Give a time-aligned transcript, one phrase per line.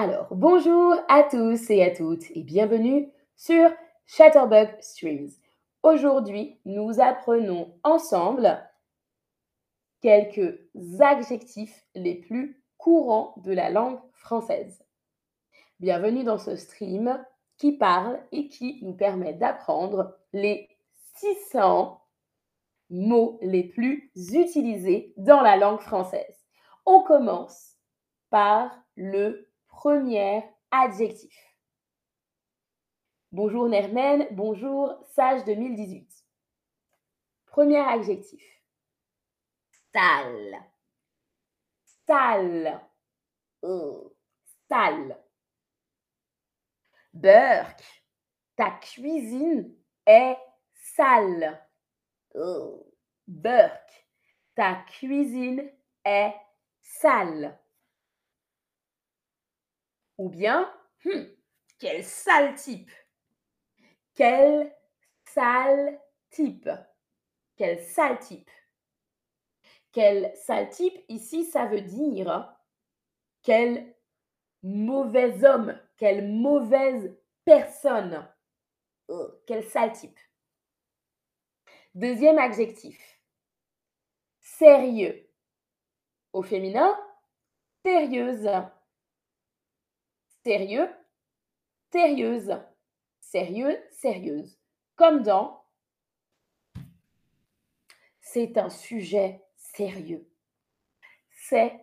[0.00, 3.68] Alors, bonjour à tous et à toutes et bienvenue sur
[4.06, 5.30] Chatterbug Streams.
[5.82, 8.64] Aujourd'hui, nous apprenons ensemble
[10.00, 10.56] quelques
[11.00, 14.84] adjectifs les plus courants de la langue française.
[15.80, 17.20] Bienvenue dans ce stream
[17.56, 20.68] qui parle et qui nous permet d'apprendre les
[21.16, 22.00] 600
[22.90, 26.46] mots les plus utilisés dans la langue française.
[26.86, 27.72] On commence
[28.30, 29.47] par le
[29.78, 30.42] premier
[30.72, 31.32] adjectif.
[33.30, 36.04] Bonjour Nermen, bonjour Sage 2018.
[37.46, 38.42] Premier adjectif.
[39.94, 40.58] Sale.
[42.08, 42.80] Sale.
[43.62, 44.16] Oh,
[44.68, 45.16] sale.
[47.14, 48.02] Burke,
[48.56, 50.38] ta cuisine est
[50.74, 51.56] sale.
[52.34, 52.84] Oh,
[53.28, 54.08] Burke,
[54.56, 55.70] ta cuisine
[56.04, 56.34] est
[56.82, 57.56] sale.
[60.18, 60.72] Ou bien,
[61.04, 61.24] hmm,
[61.78, 62.90] quel sale type.
[64.14, 64.74] Quel
[65.24, 66.68] sale type.
[67.56, 68.50] Quel sale type.
[69.92, 72.54] Quel sale type, ici, ça veut dire
[73.42, 73.94] quel
[74.62, 78.28] mauvais homme, quelle mauvaise personne.
[79.08, 80.18] Oh, quel sale type.
[81.94, 83.00] Deuxième adjectif.
[84.40, 85.30] Sérieux.
[86.32, 86.98] Au féminin,
[87.84, 88.48] sérieuse.
[90.44, 90.88] Sérieux,
[91.92, 92.58] sérieuse.
[93.20, 94.58] Sérieux, sérieuse.
[94.96, 95.64] Comme dans
[98.20, 100.28] C'est un sujet sérieux.
[101.30, 101.80] C'est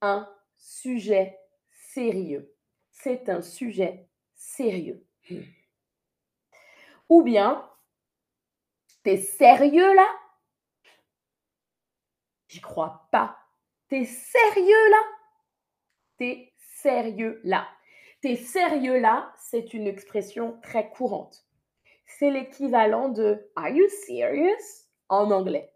[0.00, 1.38] un sujet
[1.70, 2.54] sérieux.
[2.90, 5.06] C'est un sujet sérieux.
[7.08, 7.70] Ou bien,
[9.02, 10.08] t'es sérieux là?
[12.48, 13.38] J'y crois pas.
[13.88, 15.02] T'es sérieux là?
[16.16, 17.68] T'es sérieux là.
[18.26, 21.46] T'es sérieux là, c'est une expression très courante.
[22.06, 24.84] C'est l'équivalent de Are you serious?
[25.08, 25.72] en anglais.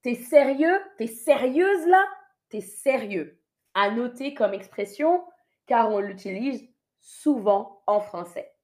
[0.00, 0.80] T'es sérieux?
[0.96, 2.02] T'es sérieuse là?
[2.48, 3.42] T'es sérieux.
[3.74, 5.22] À noter comme expression
[5.66, 6.66] car on l'utilise
[6.98, 8.56] souvent en français.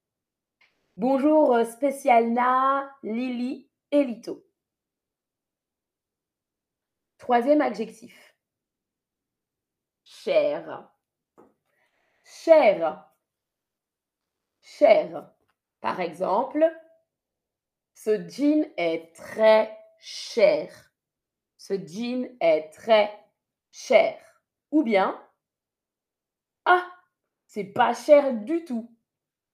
[0.97, 4.43] Bonjour euh, Spécialna, Lily et Lito.
[7.19, 8.35] Troisième adjectif.
[10.03, 10.90] Cher.
[12.33, 13.05] Cher.
[14.63, 15.33] Cher.
[15.81, 16.65] Par exemple,
[17.93, 20.93] ce jean est très cher.
[21.57, 23.13] Ce jean est très
[23.73, 24.17] cher.
[24.71, 25.21] Ou bien,
[26.67, 26.89] ah,
[27.47, 28.95] c'est pas cher du tout.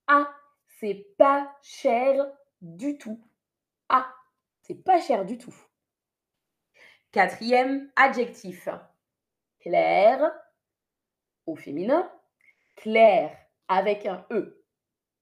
[0.07, 0.31] Ah,
[0.67, 3.27] c'est pas cher du tout.
[3.89, 4.15] Ah,
[4.61, 5.57] c'est pas cher du tout.
[7.11, 8.69] Quatrième adjectif.
[9.61, 10.31] Clair
[11.47, 12.13] au féminin.
[12.77, 13.37] Clair
[13.69, 14.63] avec un E.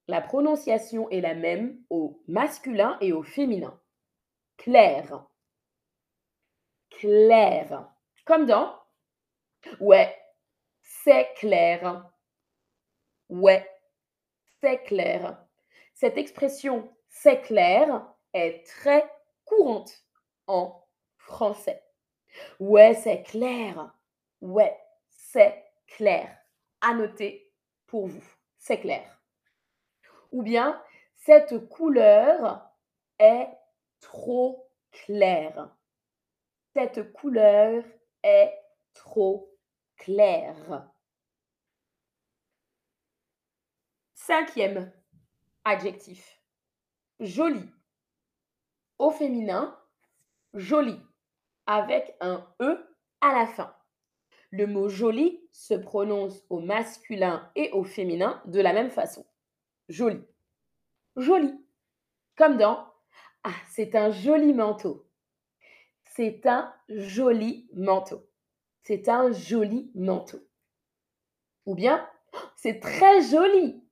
[0.09, 3.81] La prononciation est la même au masculin et au féminin.
[4.59, 5.27] Clair.
[6.91, 7.89] Clair.
[8.25, 8.75] Comme dans
[9.81, 10.15] Ouais,
[10.83, 12.11] c'est clair.
[13.29, 13.69] Ouais,
[14.61, 15.39] c'est clair.
[15.95, 19.09] Cette expression c'est clair est très
[19.45, 19.93] courante
[20.49, 20.85] en
[21.17, 21.83] français.
[22.61, 23.95] Ouais, c'est clair.
[24.41, 24.77] Ouais,
[25.09, 26.37] c'est clair.
[26.81, 27.44] À noter
[27.87, 28.25] pour vous.
[28.59, 29.23] C'est clair.
[30.33, 30.83] Ou bien,
[31.15, 32.71] cette couleur
[33.19, 33.49] est
[34.01, 35.75] trop claire.
[36.75, 37.85] Cette couleur
[38.23, 38.53] est
[38.95, 39.55] trop
[39.97, 40.91] claire.
[44.15, 44.93] Cinquième
[45.65, 46.41] adjectif.
[47.21, 47.71] Joli.
[48.99, 49.79] Au féminin,
[50.55, 51.01] joli
[51.67, 53.75] avec un E à la fin.
[54.57, 59.27] Le mot joli se prononce au masculin et au féminin de la même façon.
[59.89, 60.23] Joli.
[61.17, 61.53] Joli.
[62.37, 62.87] Comme dans
[63.43, 65.09] Ah, c'est un joli manteau.
[66.05, 68.31] C'est un joli manteau.
[68.85, 70.39] C'est un joli manteau.
[71.67, 72.09] Ou bien
[72.55, 73.83] C'est très joli.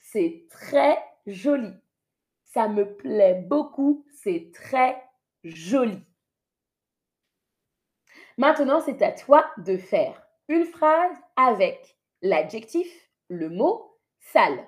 [0.00, 1.72] C'est très joli.
[2.44, 4.04] Ça me plaît beaucoup.
[4.12, 5.02] C'est très
[5.44, 6.04] joli.
[8.40, 12.88] Maintenant, c'est à toi de faire une phrase avec l'adjectif,
[13.28, 14.66] le mot sale.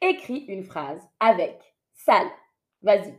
[0.00, 2.26] Écris une phrase avec sale.
[2.82, 3.14] Vas-y.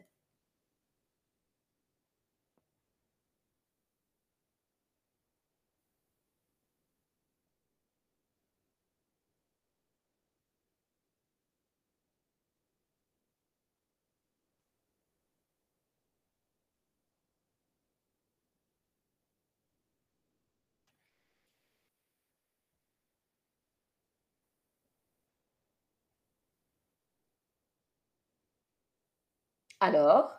[29.79, 30.29] Alors?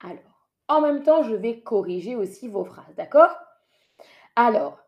[0.00, 3.30] Alors, en même temps, je vais corriger aussi vos phrases, d'accord?
[4.36, 4.78] Alors,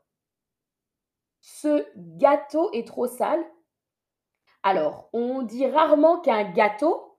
[1.42, 1.86] ce
[2.16, 3.44] gâteau est trop sale.
[4.62, 7.18] Alors, on dit rarement qu'un gâteau,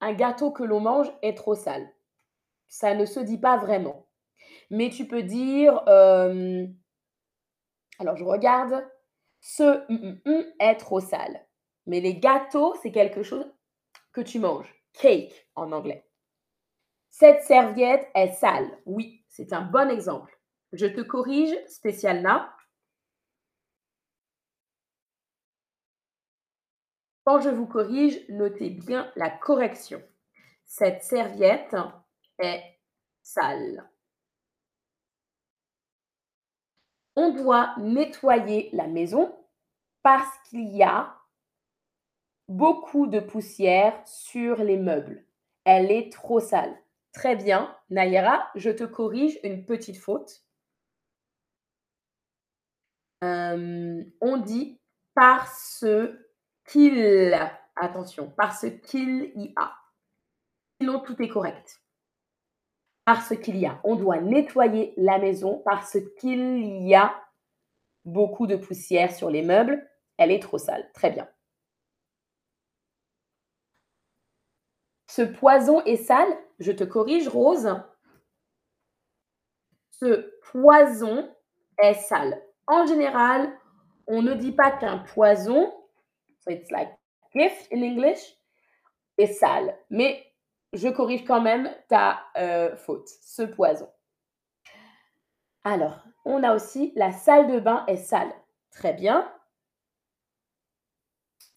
[0.00, 1.88] un gâteau que l'on mange est trop sale.
[2.68, 4.08] Ça ne se dit pas vraiment.
[4.70, 6.66] Mais tu peux dire, euh,
[8.00, 8.84] alors je regarde,
[9.40, 9.84] ce
[10.60, 11.47] est trop sale.
[11.88, 13.50] Mais les gâteaux, c'est quelque chose
[14.12, 14.72] que tu manges.
[14.92, 16.06] Cake en anglais.
[17.08, 18.78] Cette serviette est sale.
[18.84, 20.38] Oui, c'est un bon exemple.
[20.72, 22.54] Je te corrige, spécial là.
[27.24, 30.02] Quand je vous corrige, notez bien la correction.
[30.66, 31.74] Cette serviette
[32.38, 32.62] est
[33.22, 33.90] sale.
[37.16, 39.34] On doit nettoyer la maison
[40.02, 41.17] parce qu'il y a
[42.48, 45.24] beaucoup de poussière sur les meubles.
[45.64, 46.74] Elle est trop sale.
[47.12, 50.44] Très bien, Nayara, je te corrige une petite faute.
[53.24, 54.80] Euh, on dit
[55.14, 55.84] parce
[56.64, 57.36] qu'il,
[57.76, 59.72] attention, parce qu'il y a.
[60.80, 61.82] Sinon, tout est correct.
[63.04, 63.80] Parce qu'il y a.
[63.84, 67.20] On doit nettoyer la maison parce qu'il y a
[68.04, 69.84] beaucoup de poussière sur les meubles.
[70.18, 70.88] Elle est trop sale.
[70.94, 71.28] Très bien.
[75.18, 76.32] Ce poison est sale?
[76.60, 77.74] Je te corrige, Rose.
[79.90, 81.28] Ce poison
[81.76, 82.40] est sale.
[82.68, 83.52] En général,
[84.06, 85.74] on ne dit pas qu'un poison,
[86.38, 86.90] so it's like
[87.34, 88.38] gift in English,
[89.16, 89.76] est sale.
[89.90, 90.24] Mais
[90.72, 93.90] je corrige quand même ta euh, faute, ce poison.
[95.64, 98.32] Alors, on a aussi la salle de bain est sale.
[98.70, 99.28] Très bien.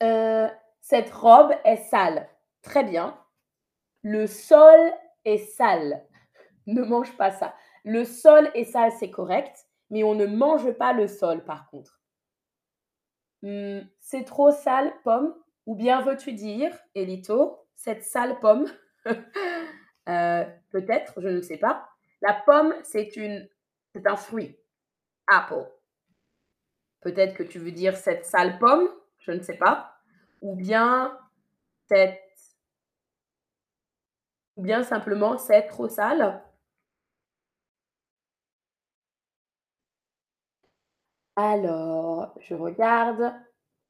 [0.01, 0.49] Euh,
[0.79, 2.27] cette robe est sale.
[2.63, 3.20] Très bien.
[4.03, 4.79] Le sol
[5.25, 6.03] est sale.
[6.67, 7.55] Ne mange pas ça.
[7.83, 11.99] Le sol est sale, c'est correct, mais on ne mange pas le sol par contre.
[13.41, 15.33] Hmm, c'est trop sale, pomme?
[15.65, 18.67] Ou bien veux-tu dire, Elito, cette sale pomme?
[20.09, 21.87] Euh, Peut-être, je ne sais pas.
[22.23, 23.47] La pomme, c'est une,
[23.93, 24.57] c'est un fruit.
[25.27, 25.65] Apple.
[27.01, 28.89] Peut-être que tu veux dire cette sale pomme,
[29.19, 29.95] je ne sais pas.
[30.41, 31.17] Ou bien
[31.87, 32.19] cette
[34.61, 36.41] bien simplement c'est trop sale?
[41.35, 43.33] Alors, je regarde.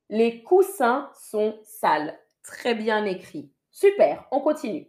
[0.10, 2.20] Les coussins sont sales.
[2.44, 3.52] Très bien écrit.
[3.72, 4.88] Super, on continue.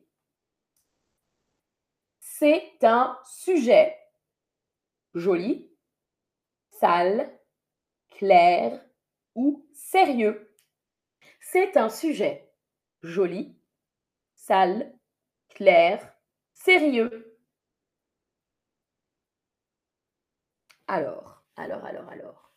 [2.20, 3.94] C'est un sujet
[5.14, 5.70] joli,
[6.70, 7.38] sale,
[8.10, 8.80] clair
[9.34, 10.54] ou sérieux.
[11.40, 12.52] C'est un sujet
[13.02, 13.56] joli,
[14.34, 14.94] sale,
[16.54, 17.38] sérieux.
[20.86, 22.52] Alors, alors, alors, alors.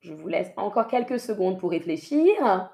[0.00, 2.68] Je vous laisse encore quelques secondes pour réfléchir.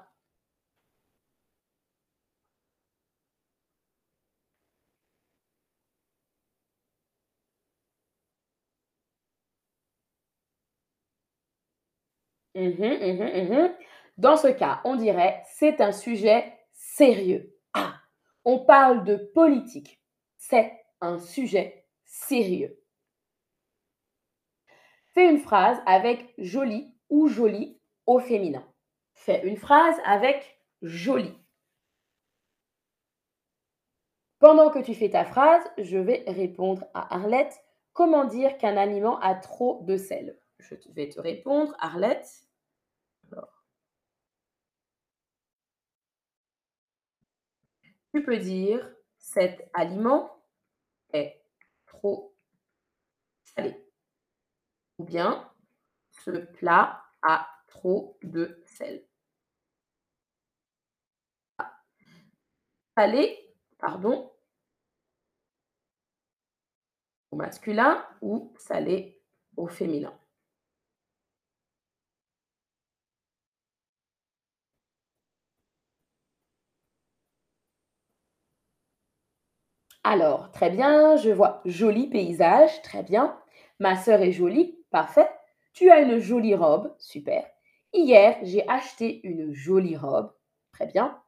[12.55, 13.75] Mmh mmh mmh
[14.17, 17.53] Dans ce cas, on dirait c'est un sujet sérieux.
[17.73, 17.95] Ah,
[18.45, 20.01] on parle de politique.
[20.37, 22.79] C'est un sujet sérieux.
[25.13, 28.65] Fais une phrase avec joli ou joli au féminin.
[29.13, 31.33] Fais une phrase avec joli.
[34.39, 37.63] Pendant que tu fais ta phrase, je vais répondre à Arlette.
[37.93, 40.37] Comment dire qu'un aliment a trop de sel?
[40.59, 42.44] Je vais te répondre, Arlette.
[48.15, 50.41] Tu peux dire cet aliment
[51.11, 51.43] est
[51.85, 52.33] trop
[53.43, 53.75] salé.
[54.97, 55.51] Ou bien
[56.11, 59.05] ce plat a trop de sel.
[62.95, 64.31] Salé, pardon,
[67.31, 69.21] au masculin ou salé
[69.57, 70.17] au féminin.
[80.07, 83.35] Alors, très bien, je vois joli paysage, très bien.
[83.79, 85.27] Ma sœur est jolie, parfait.
[85.73, 87.43] Tu as une jolie robe, super.
[87.91, 90.31] Hier, j'ai acheté une jolie robe,
[90.71, 91.19] très bien.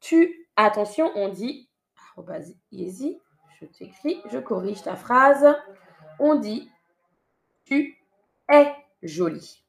[0.00, 1.70] Tu, attention, on dit,
[2.18, 5.56] je t'écris, je corrige ta phrase.
[6.18, 6.70] On dit,
[7.64, 7.96] tu
[8.50, 8.70] es
[9.02, 9.64] joli.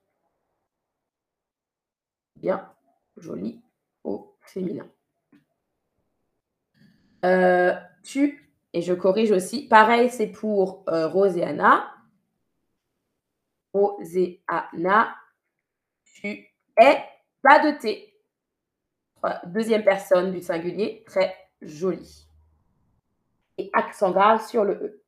[2.35, 2.69] Bien,
[3.15, 3.61] joli
[4.03, 4.89] au féminin.
[7.23, 7.73] Euh,
[8.05, 11.43] tu, et je corrige aussi, pareil, c'est pour euh, et
[14.47, 15.15] Anna,
[16.03, 16.47] tu
[16.77, 17.03] es,
[17.41, 18.13] pas de T.
[19.47, 22.27] Deuxième personne du singulier, très joli.
[23.57, 25.03] Et accent grave sur le E.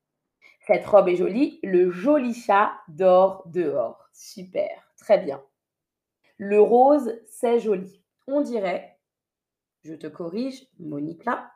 [0.65, 1.59] Cette robe est jolie.
[1.63, 4.09] Le joli chat dort dehors.
[4.11, 5.41] Super, très bien.
[6.37, 8.01] Le rose, c'est joli.
[8.27, 8.97] On dirait,
[9.83, 11.51] je te corrige, Monica,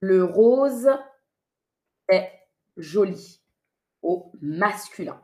[0.00, 0.88] le rose
[2.08, 2.30] est
[2.76, 3.42] joli
[4.02, 5.20] au masculin.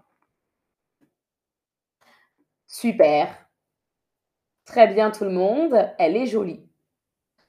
[2.67, 3.49] Super.
[4.65, 6.69] Très bien tout le monde, elle est jolie.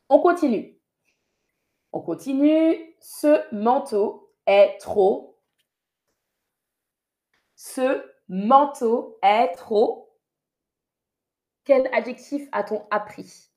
[0.09, 0.79] On continue.
[1.91, 2.95] On continue.
[2.99, 5.39] Ce manteau est trop.
[7.55, 10.13] Ce manteau est trop.
[11.63, 13.49] Quel adjectif a-t-on appris?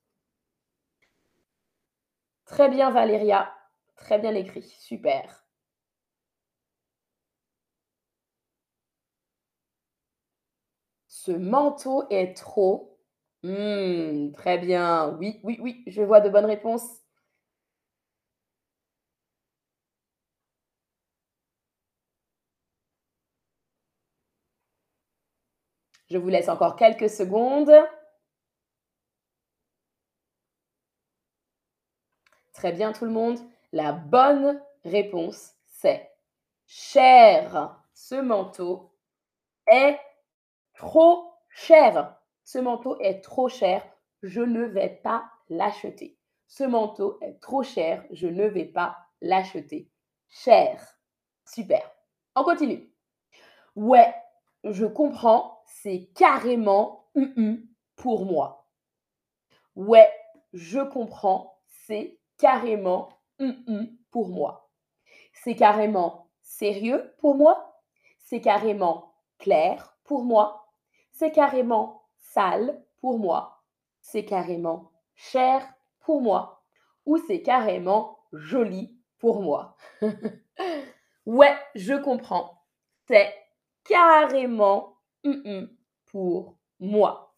[2.45, 3.53] Très bien Valéria,
[3.99, 5.45] très bien écrit, super.
[11.09, 12.97] Ce manteau est trop.
[13.43, 17.01] Hmm, très bien, oui, oui, oui, je vois de bonnes réponses.
[26.09, 27.71] Je vous laisse encore quelques secondes.
[32.53, 33.39] Très bien tout le monde.
[33.71, 36.09] La bonne réponse, c'est
[36.65, 37.79] cher.
[37.93, 38.95] Ce manteau
[39.67, 39.99] est
[40.73, 42.19] trop cher.
[42.43, 43.85] Ce manteau est trop cher.
[44.23, 46.17] Je ne vais pas l'acheter.
[46.47, 48.03] Ce manteau est trop cher.
[48.11, 49.91] Je ne vais pas l'acheter.
[50.29, 50.97] Cher.
[51.45, 51.91] Super.
[52.35, 52.91] On continue.
[53.75, 54.15] Ouais,
[54.63, 55.61] je comprends.
[55.67, 57.11] C'est carrément
[57.95, 58.67] pour moi.
[59.75, 60.11] Ouais,
[60.53, 61.61] je comprends.
[61.85, 63.09] C'est carrément
[64.11, 64.69] pour moi.
[65.33, 67.81] C'est carrément sérieux pour moi.
[68.17, 70.71] C'est carrément clair pour moi.
[71.11, 73.63] C'est carrément sale pour moi.
[74.01, 75.65] C'est carrément cher
[75.99, 76.63] pour moi.
[77.05, 79.75] Ou c'est carrément joli pour moi.
[81.25, 82.63] ouais, je comprends.
[83.07, 83.33] C'est
[83.83, 84.97] carrément
[86.05, 87.28] pour moi.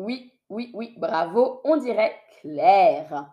[0.00, 1.60] Oui, oui, oui, bravo.
[1.62, 3.30] On dirait clair.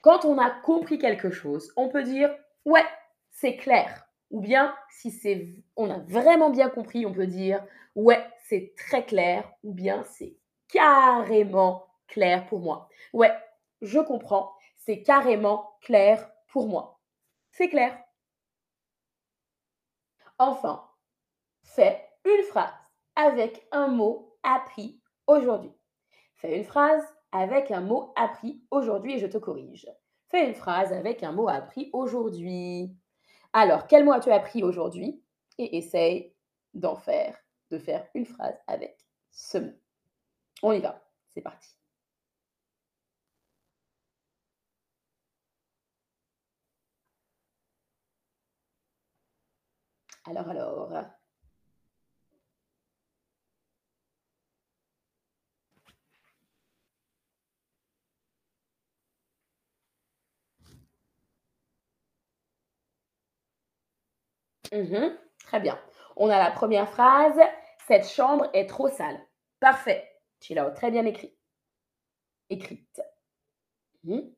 [0.00, 2.86] Quand on a compris quelque chose, on peut dire ouais,
[3.30, 4.08] c'est clair.
[4.30, 5.46] Ou bien, si c'est,
[5.76, 7.62] on a vraiment bien compris, on peut dire
[7.96, 9.52] ouais, c'est très clair.
[9.62, 12.88] Ou bien, c'est carrément clair pour moi.
[13.12, 13.36] Ouais,
[13.82, 14.54] je comprends.
[14.78, 16.98] C'est carrément clair pour moi.
[17.50, 17.94] C'est clair.
[20.38, 20.82] Enfin,
[21.62, 22.72] fais une phrase
[23.16, 25.76] avec un mot appris aujourd'hui.
[26.36, 27.02] Fais une phrase
[27.32, 29.88] avec un mot appris aujourd'hui et je te corrige.
[30.28, 32.94] Fais une phrase avec un mot appris aujourd'hui.
[33.52, 35.22] Alors, quel mot as-tu appris aujourd'hui?
[35.58, 36.34] Et essaye
[36.74, 37.38] d'en faire,
[37.70, 38.98] de faire une phrase avec
[39.30, 39.72] ce mot.
[40.62, 41.70] On y va, c'est parti.
[50.26, 51.15] Alors, alors.
[64.72, 65.78] Mhm, très bien.
[66.16, 67.38] On a la première phrase.
[67.86, 69.18] Cette chambre est trop sale.
[69.60, 70.10] Parfait.
[70.50, 71.36] L'as très bien écrit.
[72.50, 73.00] Écrite.
[74.04, 74.34] Mhm.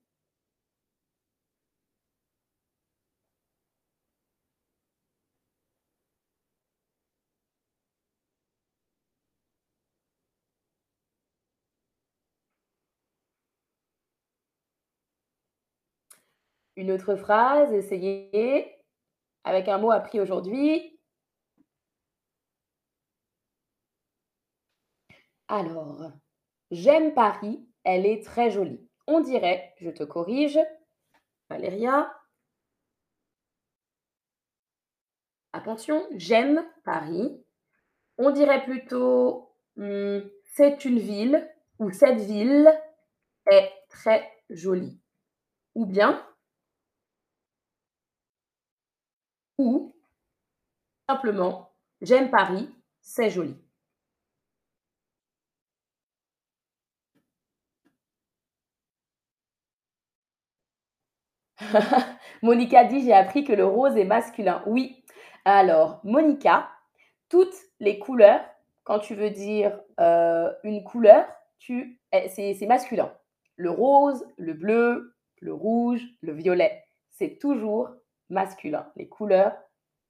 [16.76, 18.77] Une autre phrase, essayez
[19.49, 21.00] avec un mot appris aujourd'hui.
[25.49, 26.12] Alors,
[26.71, 28.87] j'aime Paris, elle est très jolie.
[29.07, 30.59] On dirait, je te corrige,
[31.49, 32.14] Valéria.
[35.55, 37.43] Attention, j'aime Paris.
[38.19, 42.71] On dirait plutôt, hmm, c'est une ville ou cette ville
[43.50, 45.00] est très joli.
[45.75, 46.23] Ou bien
[49.59, 49.95] ou
[51.09, 53.57] simplement j'aime Paris, c'est joli.
[62.43, 64.62] Monica dit j'ai appris que le rose est masculin.
[64.67, 65.03] Oui.
[65.45, 66.69] Alors, Monica,
[67.29, 68.45] toutes les couleurs,
[68.85, 71.27] quand tu veux dire euh, une couleur,
[71.69, 73.12] eh, c'est masculin.
[73.57, 77.91] Le rose, le bleu, le rouge, le violet, c'est toujours
[78.30, 78.90] masculin.
[78.97, 79.56] Les couleurs,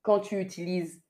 [0.02, 1.02] quand tu utilises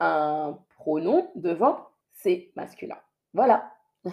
[0.00, 2.98] un pronom devant, c'est masculin.
[3.32, 3.72] Voilà.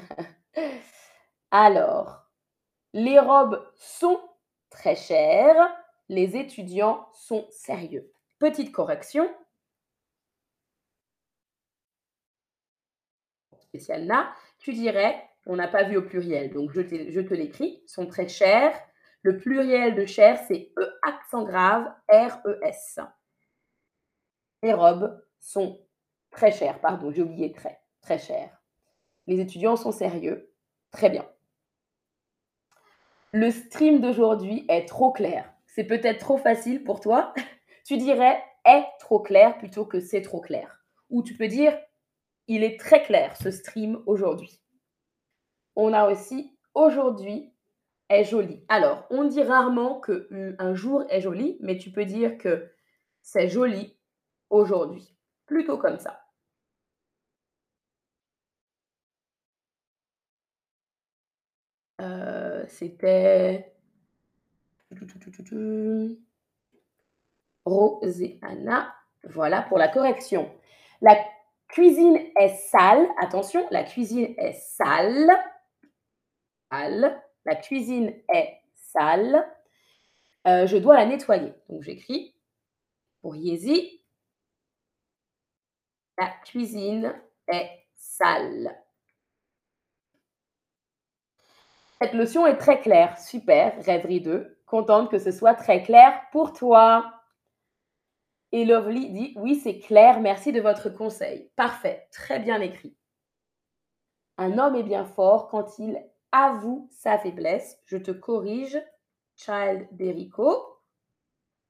[1.51, 2.27] Alors,
[2.93, 4.19] les robes sont
[4.69, 5.75] très chères,
[6.09, 8.11] les étudiants sont sérieux.
[8.39, 9.29] Petite correction.
[13.59, 14.11] Spécial
[14.59, 18.77] tu dirais, on n'a pas vu au pluriel, donc je, te l'écris, sont très chers.
[19.23, 22.99] Le pluriel de cher, c'est E accent grave, R-E-S.
[24.63, 25.79] Les robes sont
[26.31, 28.61] très chères, pardon, j'ai oublié très, très chères.
[29.27, 30.51] Les étudiants sont sérieux,
[30.91, 31.27] très bien.
[33.31, 35.53] Le stream d'aujourd'hui est trop clair.
[35.67, 37.33] C'est peut-être trop facile pour toi.
[37.85, 40.83] tu dirais est trop clair plutôt que c'est trop clair.
[41.09, 41.77] Ou tu peux dire
[42.47, 44.61] il est très clair ce stream aujourd'hui.
[45.75, 47.50] On a aussi aujourd'hui
[48.11, 48.63] est joli.
[48.67, 50.27] Alors, on dit rarement que
[50.59, 52.69] un jour est joli, mais tu peux dire que
[53.21, 53.97] c'est joli
[54.49, 55.15] aujourd'hui.
[55.45, 56.21] Plutôt comme ça.
[62.01, 63.73] Euh, c'était
[67.65, 68.93] Roséana.
[69.23, 70.51] Voilà pour la correction.
[71.01, 71.15] La
[71.67, 73.07] cuisine est sale.
[73.19, 75.29] Attention, la cuisine est sale.
[76.71, 77.21] Sale.
[77.45, 79.45] La cuisine est sale.
[80.47, 81.53] Euh, je dois la nettoyer.
[81.69, 82.35] Donc j'écris
[83.21, 84.01] pour Yézi.
[86.17, 87.13] La cuisine
[87.47, 88.75] est sale.
[92.01, 93.17] Cette leçon est très claire.
[93.19, 94.57] Super, rêverie 2.
[94.65, 97.21] Contente que ce soit très clair pour toi.
[98.51, 101.49] Et Lovely dit Oui, c'est clair, merci de votre conseil.
[101.55, 102.95] Parfait, très bien écrit.
[104.37, 107.79] Un homme est bien fort quand il avoue sa faiblesse.
[107.85, 108.81] Je te corrige,
[109.35, 110.79] Child d'Erico.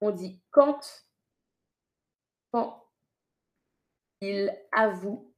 [0.01, 1.05] On dit quand,
[2.51, 2.83] quand
[4.21, 5.33] il avoue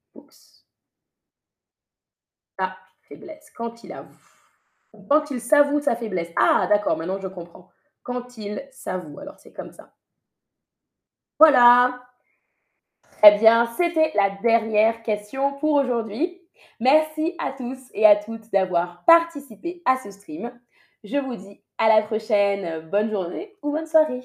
[2.58, 3.50] sa faiblesse.
[3.52, 4.18] Quand il avoue.
[5.10, 6.32] Quand il s'avoue sa faiblesse.
[6.36, 7.72] Ah, d'accord, maintenant je comprends.
[8.04, 9.20] Quand il s'avoue.
[9.20, 9.94] Alors c'est comme ça.
[11.40, 12.08] Voilà.
[13.18, 16.43] Très bien, c'était la dernière question pour aujourd'hui.
[16.80, 20.52] Merci à tous et à toutes d'avoir participé à ce stream.
[21.04, 22.90] Je vous dis à la prochaine.
[22.90, 24.22] Bonne journée ou bonne soirée.